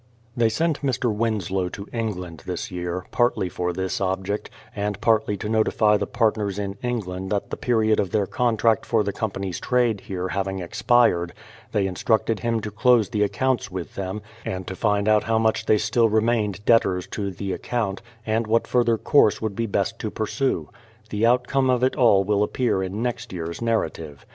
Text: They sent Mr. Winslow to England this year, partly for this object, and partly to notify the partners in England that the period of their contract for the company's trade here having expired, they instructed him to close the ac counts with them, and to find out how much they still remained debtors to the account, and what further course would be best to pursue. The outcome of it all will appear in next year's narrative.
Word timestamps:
They 0.35 0.49
sent 0.49 0.81
Mr. 0.81 1.13
Winslow 1.13 1.69
to 1.69 1.87
England 1.93 2.41
this 2.47 2.71
year, 2.71 3.05
partly 3.11 3.49
for 3.49 3.71
this 3.71 4.01
object, 4.01 4.49
and 4.75 4.99
partly 4.99 5.37
to 5.37 5.47
notify 5.47 5.95
the 5.95 6.07
partners 6.07 6.57
in 6.57 6.75
England 6.81 7.29
that 7.31 7.51
the 7.51 7.55
period 7.55 7.99
of 7.99 8.09
their 8.09 8.25
contract 8.25 8.83
for 8.83 9.03
the 9.03 9.13
company's 9.13 9.59
trade 9.59 10.01
here 10.01 10.29
having 10.29 10.57
expired, 10.57 11.33
they 11.71 11.85
instructed 11.85 12.39
him 12.39 12.61
to 12.61 12.71
close 12.71 13.09
the 13.09 13.21
ac 13.21 13.29
counts 13.33 13.69
with 13.69 13.93
them, 13.93 14.23
and 14.43 14.65
to 14.65 14.75
find 14.75 15.07
out 15.07 15.25
how 15.25 15.37
much 15.37 15.67
they 15.67 15.77
still 15.77 16.09
remained 16.09 16.65
debtors 16.65 17.05
to 17.09 17.29
the 17.29 17.53
account, 17.53 18.01
and 18.25 18.47
what 18.47 18.65
further 18.65 18.97
course 18.97 19.39
would 19.39 19.55
be 19.55 19.67
best 19.67 19.99
to 19.99 20.09
pursue. 20.09 20.67
The 21.11 21.27
outcome 21.27 21.69
of 21.69 21.83
it 21.83 21.95
all 21.95 22.23
will 22.23 22.41
appear 22.41 22.81
in 22.81 23.03
next 23.03 23.31
year's 23.31 23.61
narrative. 23.61 24.25